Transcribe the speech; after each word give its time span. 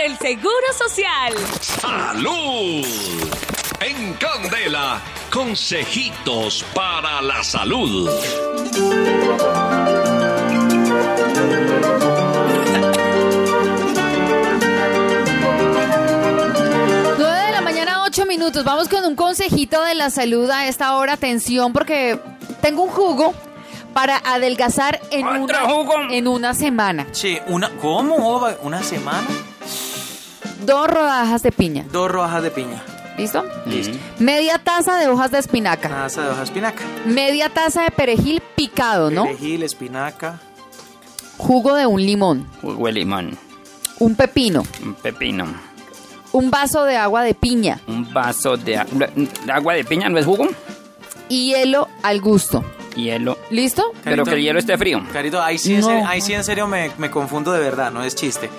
por 0.00 0.06
el 0.06 0.18
Seguro 0.18 0.66
Social. 0.76 1.34
¡Salud! 1.60 2.86
En 3.80 4.14
Candela, 4.14 5.00
consejitos 5.30 6.64
para 6.74 7.20
la 7.22 7.42
salud. 7.44 8.08
Nueve 17.18 17.46
de 17.46 17.52
la 17.52 17.60
mañana, 17.60 18.02
ocho 18.04 18.26
minutos. 18.26 18.64
Vamos 18.64 18.88
con 18.88 19.04
un 19.04 19.14
consejito 19.14 19.82
de 19.82 19.94
la 19.94 20.10
salud 20.10 20.50
a 20.50 20.66
esta 20.66 20.96
hora. 20.96 21.14
Atención, 21.14 21.72
porque 21.72 22.18
tengo 22.62 22.82
un 22.82 22.90
jugo 22.90 23.34
para 23.92 24.16
adelgazar 24.18 25.00
en, 25.10 25.26
¿Otro 25.26 25.42
una, 25.44 25.58
jugo? 25.60 25.94
en 26.10 26.28
una 26.28 26.54
semana. 26.54 27.06
Sí, 27.12 27.38
una, 27.48 27.70
¿cómo? 27.80 28.46
¿Una 28.62 28.82
semana? 28.82 29.26
Dos 30.64 30.88
rodajas 30.88 31.42
de 31.42 31.52
piña. 31.52 31.84
Dos 31.90 32.10
rodajas 32.10 32.42
de 32.42 32.50
piña. 32.50 32.82
¿Listo? 33.18 33.44
Listo. 33.66 33.96
Media 34.18 34.58
taza 34.58 34.96
de 34.96 35.08
hojas 35.08 35.30
de 35.30 35.38
espinaca. 35.38 35.88
Taza 35.88 36.22
de 36.22 36.28
hoja 36.28 36.38
de 36.38 36.44
espinaca. 36.44 36.84
Media 37.06 37.48
taza 37.50 37.82
de 37.82 37.90
perejil 37.90 38.42
picado, 38.56 39.10
¿no? 39.10 39.24
Perejil, 39.24 39.62
espinaca. 39.62 40.40
Jugo 41.36 41.74
de 41.74 41.86
un 41.86 42.00
limón. 42.02 42.46
Jugo 42.62 42.86
de 42.86 42.92
limón, 42.92 43.38
Un 43.98 44.14
pepino. 44.14 44.62
un 44.82 44.94
pepino, 44.94 45.46
Un 46.32 46.50
vaso 46.50 46.84
de 46.84 46.96
agua 46.96 47.22
de 47.22 47.34
piña. 47.34 47.80
un 47.88 48.10
vaso 48.12 48.56
de 48.56 48.76
a- 48.78 48.84
¿de 48.84 49.52
agua 49.52 49.74
de 49.74 49.84
piña, 49.84 50.08
¿no 50.08 50.18
es 50.18 50.24
jugo? 50.26 50.46
Y 51.28 51.52
hielo 51.52 51.88
al 52.02 52.20
gusto. 52.20 52.64
Hielo. 52.96 53.38
¿Listo? 53.50 53.84
Pero 54.04 54.24
que 54.24 54.32
el 54.34 54.42
hielo 54.42 54.58
esté 54.58 54.76
frío. 54.76 55.00
Carito, 55.12 55.40
ahí 55.42 55.58
sí, 55.58 55.74
en 55.74 55.80
No. 55.80 55.86
serio, 55.86 56.04
ahí 56.06 56.20
sí 56.20 56.32
en 56.34 56.44
serio 56.44 56.66
me, 56.66 56.90
me 56.98 57.10
confundo 57.10 57.52
de 57.52 57.60
verdad, 57.60 57.90
no 57.90 58.02
es 58.02 58.14
chiste. 58.14 58.50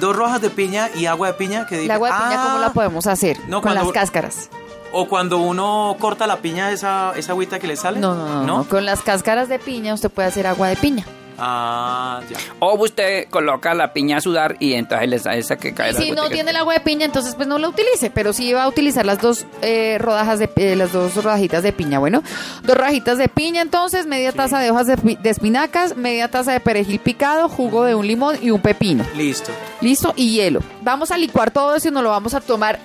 Dos 0.00 0.14
rojas 0.16 0.40
de 0.40 0.50
piña 0.50 0.88
y 0.94 1.06
agua 1.06 1.28
de 1.28 1.34
piña 1.34 1.66
que 1.66 1.78
dice. 1.78 1.92
agua 1.92 2.08
de 2.08 2.14
piña, 2.14 2.40
Ah, 2.42 2.46
¿cómo 2.46 2.58
la 2.58 2.72
podemos 2.72 3.06
hacer? 3.06 3.38
no, 3.48 3.60
con 3.62 3.72
cuando- 3.72 3.84
las 3.84 3.92
cáscaras. 3.92 4.48
O 4.96 5.08
cuando 5.08 5.38
uno 5.38 5.96
corta 5.98 6.26
la 6.26 6.36
piña, 6.36 6.70
esa, 6.70 7.12
esa 7.16 7.32
agüita 7.32 7.58
que 7.58 7.66
le 7.66 7.74
sale. 7.76 7.98
No, 7.98 8.14
no, 8.14 8.28
no, 8.28 8.42
no. 8.44 8.64
Con 8.68 8.84
las 8.86 9.02
cáscaras 9.02 9.48
de 9.48 9.58
piña 9.58 9.92
usted 9.94 10.08
puede 10.10 10.28
hacer 10.28 10.46
agua 10.46 10.68
de 10.68 10.76
piña. 10.76 11.04
Ah, 11.38 12.20
ya. 12.30 12.36
O 12.60 12.74
usted 12.74 13.28
coloca 13.28 13.74
la 13.74 13.92
piña 13.92 14.18
a 14.18 14.20
sudar 14.20 14.56
y 14.60 14.74
entonces 14.74 15.08
le 15.08 15.18
sale 15.18 15.38
esa 15.38 15.56
que 15.56 15.74
cae. 15.74 15.90
Y 15.90 15.94
la 15.94 16.00
si 16.00 16.10
no 16.12 16.28
tiene 16.28 16.50
el 16.50 16.56
agua 16.56 16.74
de 16.74 16.80
piña, 16.80 17.04
entonces 17.06 17.34
pues 17.34 17.48
no 17.48 17.58
la 17.58 17.68
utilice. 17.68 18.10
Pero 18.10 18.32
sí 18.32 18.52
va 18.52 18.64
a 18.64 18.68
utilizar 18.68 19.04
las 19.04 19.20
dos 19.20 19.46
eh, 19.62 19.96
rodajas 19.98 20.38
de 20.38 20.50
eh, 20.56 20.76
las 20.76 20.92
dos 20.92 21.14
rodajitas 21.22 21.62
de 21.62 21.72
piña. 21.72 21.98
Bueno, 21.98 22.22
dos 22.62 22.76
rodajitas 22.76 23.18
de 23.18 23.28
piña, 23.28 23.62
entonces 23.62 24.06
media 24.06 24.32
taza 24.32 24.58
de 24.60 24.70
hojas 24.70 24.86
de, 24.86 24.96
pi- 24.96 25.16
de 25.16 25.30
espinacas, 25.30 25.96
media 25.96 26.28
taza 26.30 26.52
de 26.52 26.60
perejil 26.60 26.98
picado, 27.00 27.48
jugo 27.48 27.84
de 27.84 27.94
un 27.94 28.06
limón 28.06 28.36
y 28.40 28.50
un 28.50 28.60
pepino. 28.60 29.04
Listo. 29.16 29.50
Listo 29.80 30.12
y 30.16 30.30
hielo. 30.34 30.60
Vamos 30.82 31.10
a 31.10 31.18
licuar 31.18 31.50
todo 31.50 31.74
eso 31.74 31.88
y 31.88 31.90
nos 31.90 32.02
lo 32.02 32.10
vamos 32.10 32.34
a 32.34 32.40
tomar, 32.40 32.78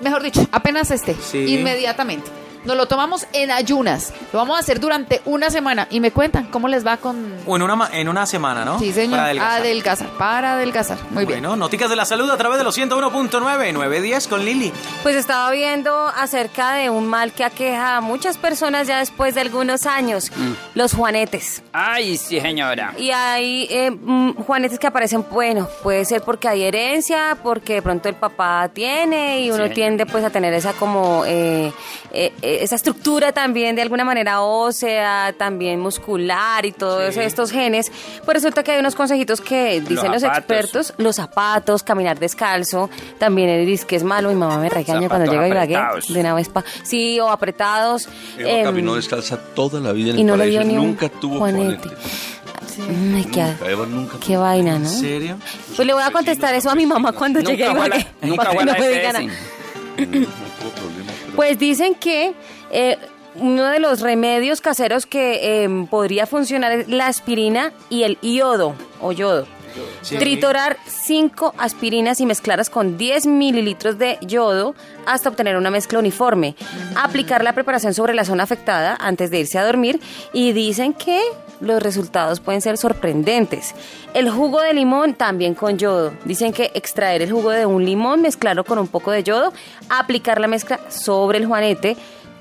mejor 0.00 0.22
dicho, 0.22 0.46
apenas 0.52 0.90
esté, 0.90 1.14
Sí. 1.14 1.54
inmediatamente. 1.54 2.30
Nos 2.64 2.76
lo 2.76 2.86
tomamos 2.86 3.26
en 3.32 3.50
ayunas. 3.50 4.12
Lo 4.32 4.38
vamos 4.38 4.56
a 4.56 4.60
hacer 4.60 4.80
durante 4.80 5.22
una 5.24 5.50
semana 5.50 5.86
y 5.90 6.00
me 6.00 6.10
cuentan 6.10 6.46
cómo 6.50 6.68
les 6.68 6.86
va 6.86 6.96
con. 6.98 7.34
O 7.46 7.56
en 7.56 7.62
una, 7.62 7.74
ma- 7.76 7.90
en 7.92 8.08
una 8.08 8.26
semana, 8.26 8.64
¿no? 8.64 8.78
Sí, 8.78 8.92
señor. 8.92 9.18
Para 9.18 9.24
adelgazar. 9.24 9.60
adelgazar. 9.60 10.08
Para 10.18 10.52
adelgazar. 10.54 10.98
Muy 11.10 11.24
bien. 11.24 11.40
Bueno, 11.40 11.56
noticas 11.56 11.88
de 11.90 11.96
la 11.96 12.04
salud 12.04 12.30
a 12.30 12.36
través 12.36 12.58
de 12.58 12.64
los 12.64 12.76
101.9, 12.76 13.72
910 13.72 14.28
con 14.28 14.44
Lili. 14.44 14.72
Pues 15.02 15.16
estaba 15.16 15.50
viendo 15.50 15.96
acerca 16.08 16.72
de 16.74 16.90
un 16.90 17.06
mal 17.06 17.32
que 17.32 17.44
aqueja 17.44 17.96
a 17.96 18.00
muchas 18.00 18.36
personas 18.38 18.86
ya 18.86 18.98
después 18.98 19.34
de 19.34 19.40
algunos 19.40 19.86
años, 19.86 20.30
los 20.74 20.92
juanetes. 20.94 21.62
Ay, 21.72 22.16
sí, 22.16 22.40
señora. 22.40 22.92
Y 22.98 23.10
hay 23.10 23.66
eh, 23.70 23.90
mm, 23.90 24.34
juanetes 24.44 24.78
que 24.78 24.86
aparecen, 24.86 25.24
bueno, 25.30 25.68
puede 25.82 26.04
ser 26.04 26.22
porque 26.22 26.48
hay 26.48 26.62
herencia, 26.62 27.38
porque 27.42 27.74
de 27.74 27.82
pronto 27.82 28.08
el 28.08 28.14
papá 28.16 28.68
tiene 28.72 29.40
y 29.42 29.50
uno 29.50 29.66
Sí. 29.68 29.74
tiende 29.74 30.06
pues 30.06 30.24
a 30.24 30.30
tener 30.30 30.52
esa 30.54 30.72
como, 30.74 31.24
eh, 31.26 31.72
eh, 32.12 32.32
esa 32.60 32.74
estructura 32.74 33.32
también 33.32 33.76
de 33.76 33.82
alguna 33.82 34.04
manera 34.04 34.40
ósea, 34.42 35.34
también 35.38 35.80
muscular 35.80 36.66
y 36.66 36.72
todo 36.72 37.00
eso, 37.02 37.20
estos 37.20 37.50
genes. 37.52 37.90
Pues 38.24 38.34
resulta 38.34 38.62
que 38.62 38.72
hay 38.72 38.78
unos 38.80 38.94
consejitos 38.94 39.40
que 39.40 39.80
dicen 39.80 40.10
los, 40.12 40.22
expertos, 40.22 40.92
los 40.98 41.16
zapatos, 41.16 41.82
caminar 41.82 42.18
descalzo, 42.18 42.90
también 43.18 43.48
él 43.48 43.66
dice 43.66 43.86
que 43.86 43.96
es 43.96 44.02
malo, 44.04 44.28
mi 44.28 44.34
mamá 44.34 44.58
me 44.58 44.68
regaña 44.68 45.08
cuando 45.08 45.26
Zapatos 45.26 45.34
llega 45.48 45.48
Ibagué 45.48 46.12
de 46.12 46.20
una 46.20 46.34
vez 46.34 46.48
pa, 46.48 46.64
sí, 46.82 47.18
o 47.20 47.30
apretados. 47.30 48.08
Em, 48.38 48.64
caminó 48.64 48.94
descalza 48.94 49.38
toda 49.54 49.80
la 49.80 49.92
vida 49.92 50.10
en 50.10 50.18
y 50.18 50.20
el 50.22 50.26
no 50.26 50.36
le 50.36 50.44
paraíso. 50.44 50.60
dio 50.60 50.68
ni 50.68 50.76
un 50.78 50.86
Nunca 50.88 51.08
tuvo 51.08 51.38
juanete. 51.38 51.88
juanete. 51.88 51.96
Ay, 53.16 53.24
qué, 53.24 53.42
Nunca, 53.42 53.70
Eva 53.70 53.86
nunca 53.86 54.16
qué 54.24 54.36
vaina, 54.36 54.78
¿no? 54.78 54.88
¿En 54.88 54.88
serio? 54.88 55.36
Pues 55.76 55.86
le 55.86 55.92
voy 55.92 56.02
a 56.02 56.10
contestar 56.10 56.54
eso 56.54 56.70
a 56.70 56.74
mi 56.74 56.86
mamá 56.86 57.12
cuando 57.12 57.40
Nunca 57.40 57.50
llegue 57.50 57.64
a 57.66 57.70
a 57.70 58.26
nunca 58.26 58.36
para 58.36 58.52
fue 58.52 58.64
que 58.64 58.70
a 58.70 58.74
no 58.74 58.78
me 58.80 58.88
digan 58.88 59.12
nada. 59.12 60.49
Pues 61.36 61.58
dicen 61.58 61.94
que 61.94 62.34
eh, 62.70 62.98
uno 63.36 63.66
de 63.66 63.78
los 63.78 64.00
remedios 64.00 64.60
caseros 64.60 65.06
que 65.06 65.64
eh, 65.64 65.86
podría 65.88 66.26
funcionar 66.26 66.72
es 66.72 66.88
la 66.88 67.06
aspirina 67.06 67.72
y 67.88 68.02
el 68.02 68.18
iodo 68.22 68.74
o 69.00 69.12
yodo. 69.12 69.46
Triturar 70.02 70.76
5 70.86 71.54
aspirinas 71.58 72.20
y 72.20 72.26
mezclarlas 72.26 72.70
con 72.70 72.98
10 72.98 73.26
mililitros 73.26 73.98
de 73.98 74.18
yodo 74.22 74.74
hasta 75.06 75.28
obtener 75.28 75.56
una 75.56 75.70
mezcla 75.70 75.98
uniforme. 75.98 76.56
Aplicar 76.96 77.44
la 77.44 77.52
preparación 77.52 77.94
sobre 77.94 78.14
la 78.14 78.24
zona 78.24 78.44
afectada 78.44 78.96
antes 79.00 79.30
de 79.30 79.40
irse 79.40 79.58
a 79.58 79.64
dormir 79.64 80.00
y 80.32 80.52
dicen 80.52 80.94
que 80.94 81.20
los 81.60 81.82
resultados 81.82 82.40
pueden 82.40 82.60
ser 82.60 82.78
sorprendentes. 82.78 83.74
El 84.14 84.30
jugo 84.30 84.60
de 84.60 84.72
limón 84.72 85.14
también 85.14 85.54
con 85.54 85.78
yodo. 85.78 86.12
Dicen 86.24 86.52
que 86.52 86.70
extraer 86.74 87.22
el 87.22 87.30
jugo 87.30 87.50
de 87.50 87.66
un 87.66 87.84
limón, 87.84 88.22
mezclarlo 88.22 88.64
con 88.64 88.78
un 88.78 88.88
poco 88.88 89.10
de 89.10 89.22
yodo, 89.22 89.52
aplicar 89.88 90.40
la 90.40 90.48
mezcla 90.48 90.80
sobre 90.88 91.38
el 91.38 91.46
juanete 91.46 91.96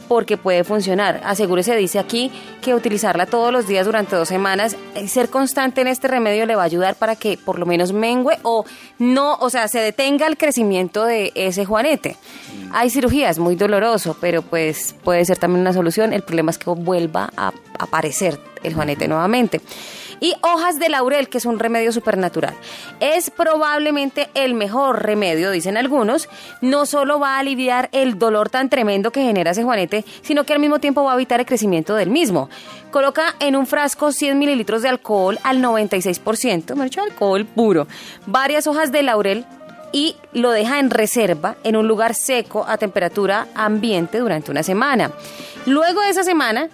porque 0.09 0.36
puede 0.36 0.66
funcionar. 0.66 1.22
Asegúrese, 1.24 1.75
dice 1.78 2.00
aquí, 2.00 2.31
que 2.62 2.74
utilizarla 2.74 3.28
todos 3.28 3.53
los 3.53 3.68
días 3.68 3.86
durante 3.86 4.18
dos 4.18 4.28
semanas, 4.28 4.75
y 5.02 5.08
ser 5.08 5.30
constante 5.30 5.81
en 5.81 5.88
este 5.88 6.09
remedio 6.09 6.46
le 6.46 6.56
va 6.56 6.64
a 6.64 6.66
ayudar 6.66 6.96
para 6.96 7.16
que 7.16 7.38
por 7.38 7.59
lo 7.59 7.66
menos 7.66 7.94
mengue 7.94 8.38
o 8.42 8.66
no, 8.98 9.36
o 9.36 9.50
sea, 9.50 9.68
se 9.68 9.80
detenga 9.80 10.28
el 10.28 10.36
crecimiento 10.36 11.06
de 11.06 11.31
ese 11.36 11.64
juanete. 11.64 12.18
Hay 12.74 12.90
cirugías, 12.90 13.40
muy 13.40 13.56
doloroso, 13.56 14.18
pero 14.19 14.42
pues 14.42 14.96
puede 15.03 15.24
ser 15.25 15.38
también 15.38 15.62
una 15.62 15.74
solución. 15.74 16.12
El 16.12 16.24
problema 16.24 16.52
es 16.52 16.58
que 16.58 16.69
vuelva 16.72 17.30
a 17.38 17.53
aparecer 17.78 18.40
el 18.64 18.74
juanete 18.74 19.08
nuevamente. 19.08 19.62
Y 20.19 20.34
hojas 20.41 20.80
de 20.80 20.90
laurel, 20.90 21.30
que 21.30 21.38
es 21.38 21.46
un 21.46 21.59
remedio 21.59 21.91
supernatural. 21.91 22.53
Es 23.00 23.30
probablemente 23.30 24.30
el 24.34 24.53
mejor 24.53 25.03
remedio, 25.03 25.52
dicen 25.52 25.78
algunos. 25.78 26.30
No 26.62 26.85
solo 26.85 27.19
va 27.19 27.35
a 27.35 27.40
aliviar 27.40 27.90
el 27.91 28.19
dolor 28.19 28.50
tan 28.50 28.69
tremendo 28.69 29.12
que 29.12 29.24
genera 29.24 29.52
ese 29.52 29.63
juanete, 29.63 30.06
sino 30.22 30.44
que 30.44 30.53
al 30.53 30.59
mismo 30.59 30.80
tiempo 30.80 31.03
va 31.03 31.12
a 31.13 31.16
evitar 31.16 31.40
el 31.40 31.46
crecimiento 31.46 31.96
del 31.96 32.09
mismo. 32.09 32.50
Coloca 32.91 33.35
en 33.40 33.56
un 33.56 33.68
frasco 33.68 34.12
100 34.12 34.38
mililitros 34.38 34.81
de 34.81 34.90
alcohol 34.90 35.38
al 35.44 35.62
96%, 35.62 36.75
me 36.75 36.86
dicho 36.86 37.01
alcohol 37.01 37.46
puro, 37.46 37.88
varias 38.25 38.66
hojas 38.68 38.91
de 38.91 39.03
laurel 39.03 39.46
y 39.91 40.16
lo 40.34 40.51
deja 40.51 40.80
en 40.80 40.90
reserva 40.90 41.56
en 41.63 41.75
un 41.75 41.88
lugar 41.88 42.13
seco 42.13 42.66
a 42.68 42.78
temperatura 42.78 43.47
ambiente 43.56 44.19
durante 44.19 44.51
una 44.51 44.63
semana. 44.63 45.12
Luego 45.66 46.01
de 46.01 46.09
esa 46.09 46.24
semana, 46.24 46.69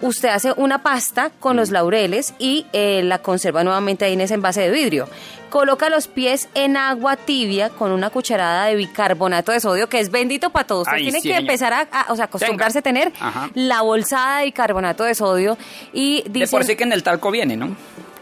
usted 0.00 0.28
hace 0.30 0.52
una 0.56 0.82
pasta 0.82 1.30
con 1.40 1.56
los 1.56 1.70
laureles 1.70 2.34
y 2.38 2.66
eh, 2.72 3.02
la 3.04 3.18
conserva 3.18 3.62
nuevamente 3.64 4.04
ahí 4.04 4.14
en 4.14 4.20
ese 4.22 4.34
envase 4.34 4.62
de 4.62 4.70
vidrio. 4.70 5.08
Coloca 5.50 5.88
los 5.90 6.06
pies 6.06 6.48
en 6.54 6.76
agua 6.76 7.16
tibia 7.16 7.70
con 7.70 7.90
una 7.90 8.10
cucharada 8.10 8.66
de 8.66 8.76
bicarbonato 8.76 9.50
de 9.50 9.58
sodio, 9.60 9.88
que 9.88 9.98
es 9.98 10.10
bendito 10.10 10.50
para 10.50 10.66
todos. 10.66 10.82
Usted 10.86 10.96
Ay, 10.96 11.02
tiene 11.02 11.20
sí, 11.20 11.28
que 11.28 11.34
señor. 11.34 11.40
empezar 11.50 11.72
a, 11.72 11.88
a- 11.90 12.12
o 12.12 12.16
sea, 12.16 12.26
acostumbrarse 12.26 12.78
a 12.78 12.82
tener 12.82 13.12
Ajá. 13.18 13.50
la 13.54 13.82
bolsada 13.82 14.38
de 14.38 14.44
bicarbonato 14.46 15.02
de 15.04 15.14
sodio 15.14 15.58
y 15.92 16.22
De 16.22 16.30
dice... 16.40 16.50
por 16.52 16.64
sí 16.64 16.76
que 16.76 16.84
en 16.84 16.92
el 16.92 17.02
talco 17.02 17.30
viene, 17.32 17.56
¿no? 17.56 17.76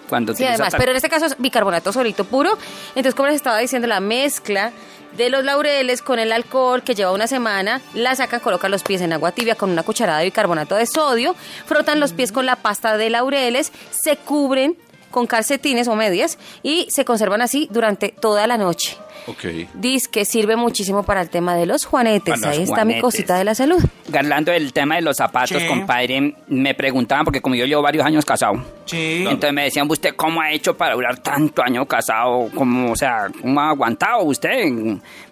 Cuando 0.09 0.35
Sí, 0.35 0.43
además, 0.45 0.71
talco. 0.71 0.79
pero 0.79 0.93
en 0.93 0.97
este 0.97 1.11
caso 1.11 1.27
es 1.27 1.37
bicarbonato 1.39 1.93
solito 1.93 2.25
puro. 2.25 2.57
Entonces, 2.91 3.15
como 3.15 3.27
les 3.27 3.37
estaba 3.37 3.59
diciendo, 3.59 3.87
la 3.87 4.01
mezcla 4.01 4.73
de 5.17 5.31
los 5.31 5.45
laureles 5.45 6.03
con 6.03 6.19
el 6.19 6.33
alcohol 6.33 6.83
que 6.83 6.95
lleva 6.95 7.13
una 7.13 7.27
semana, 7.27 7.81
la 7.95 8.15
sacan, 8.15 8.41
colocan 8.41 8.71
los 8.71 8.83
pies 8.83 9.01
en 9.01 9.13
agua 9.13 9.33
tibia 9.33 9.55
con 9.55 9.71
una 9.71 9.83
cucharada 9.83 10.19
de 10.19 10.27
bicarbonato 10.27 10.75
de 10.75 10.87
sodio, 10.87 11.35
frotan 11.67 12.01
los 12.01 12.13
pies 12.13 12.33
con 12.33 12.47
la 12.47 12.57
pasta 12.57 12.97
de 12.97 13.11
laureles, 13.11 13.73
se 13.91 14.17
cubren 14.17 14.77
con 15.11 15.27
calcetines 15.27 15.89
o 15.89 15.97
medias 15.97 16.39
y 16.63 16.87
se 16.91 17.05
conservan 17.05 17.43
así 17.43 17.69
durante 17.71 18.11
toda 18.11 18.47
la 18.47 18.59
noche. 18.59 18.97
Ok. 19.27 19.45
Dice 19.75 20.09
que 20.11 20.25
sirve 20.25 20.57
muchísimo 20.57 21.03
para 21.03 21.21
el 21.21 21.29
tema 21.29 21.55
de 21.55 21.67
los 21.67 21.85
juanetes. 21.85 22.39
Los 22.41 22.47
Ahí 22.47 22.63
está 22.63 22.85
mi 22.85 22.95
juanetes. 22.95 23.03
cosita 23.03 23.37
de 23.37 23.45
la 23.45 23.55
salud. 23.55 23.83
Hablando 24.17 24.53
del 24.53 24.73
tema 24.73 24.95
de 24.97 25.03
los 25.03 25.17
zapatos, 25.17 25.61
Sí. 25.61 25.67
compadre, 25.69 26.35
me 26.47 26.75
preguntaban, 26.75 27.25
porque 27.25 27.43
como 27.43 27.55
yo 27.55 27.67
llevo 27.67 27.83
varios 27.83 28.07
años 28.07 28.25
casado, 28.25 28.55
Sí. 28.87 29.25
entonces 29.27 29.53
me 29.53 29.65
decían, 29.65 29.87
¿usted 29.91 30.15
cómo 30.17 30.41
ha 30.41 30.51
hecho 30.53 30.77
para 30.77 30.95
durar 30.95 31.19
tanto 31.19 31.63
año 31.63 31.85
casado? 31.87 32.49
¿Cómo, 32.55 32.93
o 32.93 32.97
sea, 32.97 33.27
cómo 33.41 33.61
ha 33.61 33.71
aguantado 33.71 34.23
usted? 34.23 34.65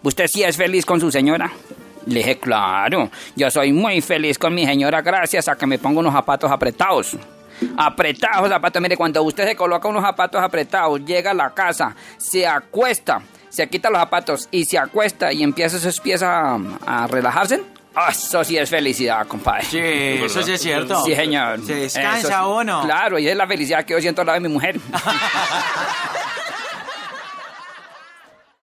¿Usted 0.02 0.26
sí 0.28 0.42
es 0.42 0.56
feliz 0.56 0.84
con 0.84 1.00
su 1.00 1.10
señora? 1.10 1.50
Le 2.06 2.20
dije, 2.20 2.38
claro, 2.38 3.10
yo 3.34 3.50
soy 3.50 3.72
muy 3.72 4.00
feliz 4.00 4.38
con 4.38 4.54
mi 4.54 4.64
señora 4.66 5.00
gracias 5.02 5.48
a 5.48 5.56
que 5.56 5.66
me 5.66 5.78
pongo 5.78 6.00
unos 6.00 6.12
zapatos 6.12 6.50
apretados. 6.52 7.16
Apretados 7.76 8.48
zapatos. 8.48 8.82
Mire, 8.82 8.96
cuando 8.96 9.22
usted 9.22 9.44
se 9.46 9.56
coloca 9.56 9.88
unos 9.88 10.02
zapatos 10.04 10.40
apretados, 10.42 11.04
llega 11.04 11.30
a 11.30 11.34
la 11.34 11.50
casa, 11.54 11.96
se 12.18 12.46
acuesta, 12.46 13.22
se 13.56 13.66
quita 13.70 13.88
los 13.88 13.98
zapatos 13.98 14.48
y 14.50 14.66
se 14.66 14.76
acuesta 14.76 15.32
y 15.32 15.42
empieza 15.42 15.78
esos 15.78 15.98
pies 16.00 16.22
a, 16.22 16.58
a 16.86 17.06
relajarse, 17.06 17.62
ah, 17.94 18.08
eso 18.10 18.44
sí 18.44 18.58
es 18.58 18.68
felicidad, 18.68 19.26
compadre. 19.26 19.64
Sí, 19.64 19.78
eso 19.78 20.42
sí 20.42 20.52
es 20.52 20.60
cierto. 20.60 21.02
Sí, 21.02 21.14
señor. 21.14 21.64
¿Se 21.64 21.74
descansa 21.74 22.28
sí. 22.28 22.34
o 22.44 22.62
no? 22.62 22.82
Claro, 22.82 23.18
y 23.18 23.26
es 23.26 23.34
la 23.34 23.46
felicidad 23.46 23.86
que 23.86 23.94
yo 23.94 24.00
siento 24.02 24.20
al 24.20 24.26
lado 24.26 24.40
de 24.40 24.46
mi 24.46 24.52
mujer. 24.52 24.78